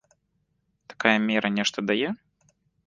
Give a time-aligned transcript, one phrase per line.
[0.93, 2.09] Такая мера нешта дае?